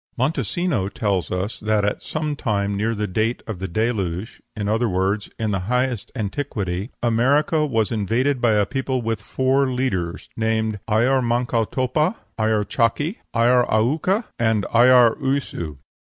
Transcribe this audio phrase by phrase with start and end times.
[0.17, 4.89] Montesino tells us that at some time near the date of the Deluge, in other
[4.89, 10.79] words, in the highest antiquity, America was invaded by a people with four leaders, named
[10.89, 15.77] Ayar manco topa, Ayar chaki, Ayar aucca, and Ayar uyssu.